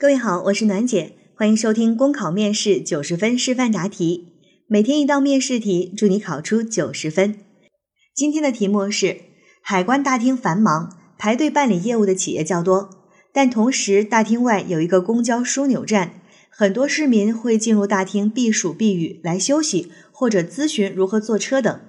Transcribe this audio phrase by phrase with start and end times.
[0.00, 4.28] 各位好，我是暖姐，欢迎收听公考面试九十分示范答题，
[4.68, 7.40] 每天一道面试题，祝你考出九十分。
[8.14, 9.16] 今天的题目是：
[9.60, 12.90] 海关大厅繁忙，排队办理业务的企业较多，
[13.32, 21.80] 但同时大厅外有一个公交枢纽站，很多市民会进入大厅避暑避雨来休息，或者咨询如何坐车等。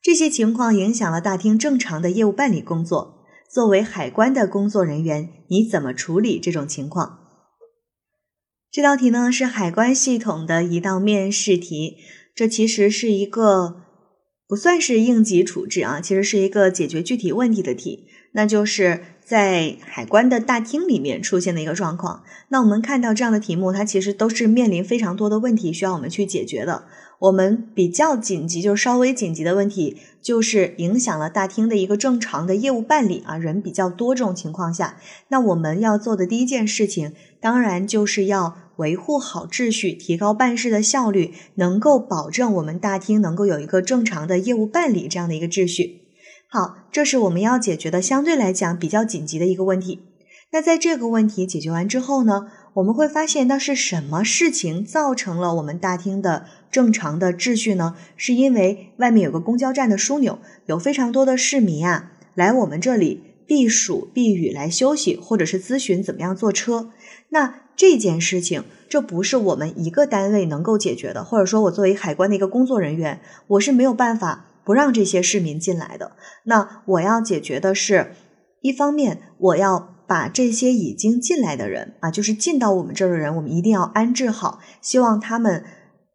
[0.00, 3.26] 这些情况影响了大厅正常的业务办理工作。
[3.52, 7.19] 作为海关的工作人员，你怎么处理这种情况？
[8.72, 11.96] 这道题呢是海关系统的一道面试题，
[12.36, 13.82] 这其实是一个
[14.46, 22.22] 不算是应急处置啊，其实是一个解决具体问题的题，那就是在海关的大厅里面出现的一个状况。
[22.50, 26.84] 那我们看到这样的题目，它其实都是面临非常多的问题需要我们去解决的。
[27.20, 34.96] 我们比较紧急，就稍微紧急的问题，就是影响了大厅的一个正常的业务办理啊，人比较多这种情况下，
[35.28, 38.56] 那我们要做的第一件事情，当然就是要。
[38.80, 46.00] 维护好秩序，提高办事的效率，能够保证我们大厅能够有一个正常的业务办理这样的一个秩序。
[46.48, 50.00] 好，这是我们要解决的相对来讲比较紧急的一个问题。
[50.50, 57.96] 那在这个问题解决完之后呢，我们会发现那是什么事情造成了我们大厅的正常的秩序呢？
[58.16, 66.90] 是因为外面有个公交站的枢纽，有非常多的市民啊来我们这里避暑避雨来休息，或者是咨询怎么样坐车。
[67.30, 76.12] 那这件事情，这不是我们一个单位能够解决的，或者说，我作为海关的一个工作人员，我是没有办法不让这些市民进来的。
[76.44, 78.12] 那我要解决的是，
[78.60, 85.64] 一方面，我要把这些已经进来的人啊，就是进到我们这儿的人，我们一定要安置好，希望他们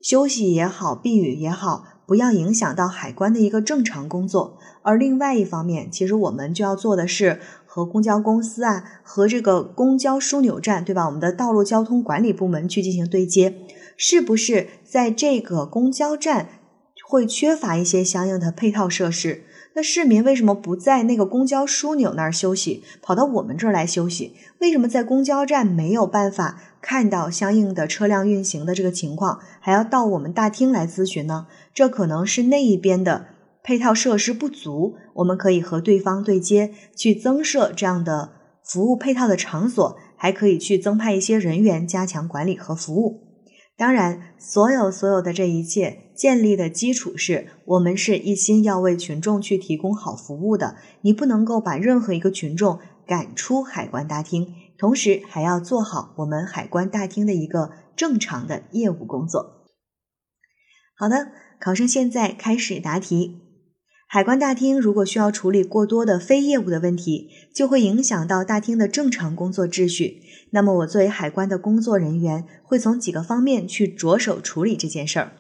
[0.06, 4.60] 休息也好，避雨也好，不要影响到海关的一个正常工作。
[4.84, 7.40] 而另外一方面，其实我们就要做的是。
[7.66, 11.08] 和公交公司啊，和这个公交枢纽站，对吧？
[11.08, 13.54] 我们的道路交通管理部门去进行对接，
[13.98, 16.48] 是不是在这个公交站
[17.06, 19.44] 会缺乏一些相应的配套设施？
[19.74, 24.36] 那市民为什么不在那个公交枢纽那儿休息，跑到我们这儿来休息？
[24.60, 31.48] 为什么在公交站没有办法看到相应的车辆运行的这个情况，还要到我们大厅来咨询呢？
[31.74, 33.26] 这可能是那一边的。
[33.64, 43.22] 配套设施不足，我们可以和对方对接，去增设这样的服务配套的场所，还可以去增派一些人员加强管理和服务。
[43.76, 50.76] 当然，所有所有的这一切建立的基础是我们是一心要为群众去提供好服务的。
[51.02, 59.66] 你不能够把任何一个群众赶出海关大厅，同时还要做好我们海关大厅的一个正常的业务工作。
[60.98, 63.42] 好的，考生现在开始答题。
[64.08, 70.22] 海关大厅如果需要处理过多的非业务的问题，就会影响到大厅的正常工作秩序。
[70.52, 75.32] 那么，我作为海关的工作人员，会从几个方面去着手处理这件事儿。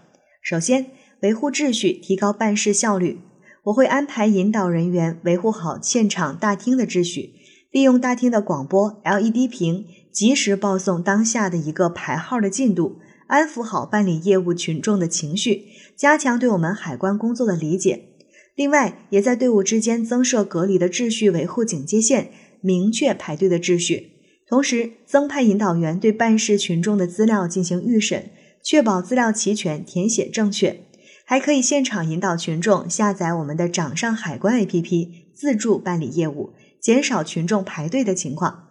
[0.41, 0.87] 首先，
[1.21, 3.21] 维护秩序，提高办事效率。
[3.65, 7.33] 我会安排引导人员维护好现场大厅的秩序，
[7.75, 18.11] 利用大厅的广播 LED 屏，及时报送当下的一个排号的进度，安抚好办理业务群众的情绪，加强对我们海关工作的理解。
[18.55, 22.29] 另外，也在队伍之间增设隔离的秩序维护警戒线，
[22.61, 24.13] 明确排队的秩序。
[24.47, 28.29] 同时，增派引导员对办事群众的资料进行预审，
[28.63, 30.79] 确保资料齐全、填写正确。
[31.25, 36.53] 还可以现场引导群众下载我们的掌上海关 APP，自助办理业务，
[36.85, 38.67] 减少群众排队的情况。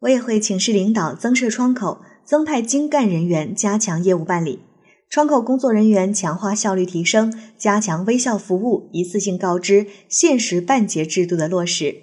[0.00, 4.60] 我也会请示领导增设窗口，增派精干人员加强业务办理。
[5.08, 12.02] 窗口工作人员强化效率提升，加强微笑服务、一次性告知、限时办结制度的落实。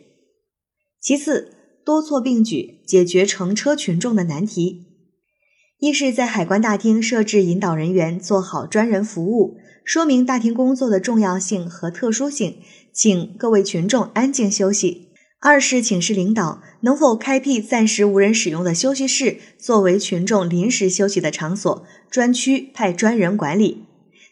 [1.00, 1.53] 其次，
[1.85, 4.93] 多措并举，解决乘车群众的难题。
[5.84, 12.56] 一是，在海关大厅设置引导人员，做好专人服务，说明大厅工作的重要性和特殊性，
[12.94, 15.10] 请各位群众安静休息。
[15.42, 23.84] 二是请示领导，能否开辟暂时无人使用的休息室，作为群众临时休息的场所，专区派专人管理。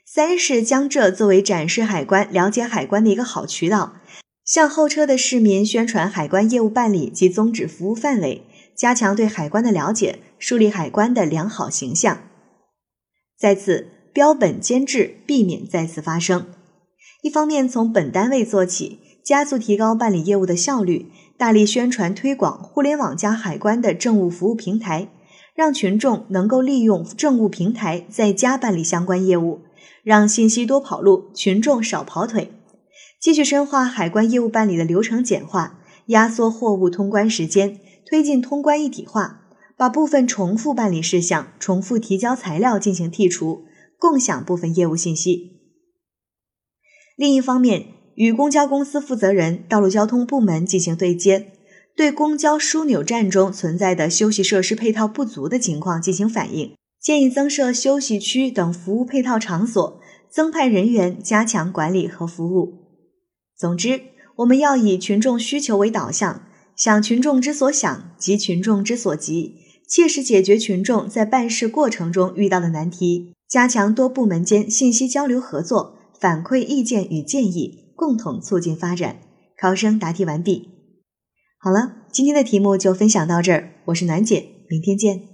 [0.06, 3.96] 三是将这作为展示海关、了解海关的一个好渠道，
[4.46, 8.44] 向候车的市民宣传海关业务办理及宗旨服务范围，
[8.82, 12.24] 加强对海关的了解，树立海关的良好形象。
[13.38, 16.48] 再次标本兼治，避免再次发生。
[17.22, 18.98] 一方面从本单位做起。
[19.24, 25.10] 加速提高办理业务的效率，大力宣传推广互联网加海关的政务服务平台，
[25.54, 29.62] 让群众能够利用政务平台在家办理相关业务，
[30.04, 32.52] 让信息多跑路，群众少跑腿。
[33.22, 35.78] 继续深化海关业务办理的流程简化，
[36.08, 37.78] 压缩货物通关时间，
[38.12, 39.40] 推进通关一体化，
[39.78, 43.64] 把部分重复办理事项、重复提交材料进行剔除，
[43.98, 45.62] 共享部分业务信息。
[47.16, 47.86] 另一方面，
[48.16, 51.54] 与公交公司负责人、道路交通部门进行对接，
[51.96, 62.74] 对公交枢纽站中存在的休息设施配套不足的情况进行反映，建议增设休息区等服务配套场所，增派人员加强管理和服务。
[63.56, 64.02] 总之，
[64.36, 66.44] 我们要以群众需求为导向，
[66.82, 69.54] 想群众之所想，急群众之所急，
[69.88, 79.18] 切实解决群众在办事过程中遇到的难题，加强多部门间信息交流合作，反馈意见与建议，共同促进发展。
[79.56, 80.70] 考生答题完毕。
[81.60, 85.31] 好了，今天的题目就分享到这儿，我是暖姐，明天见。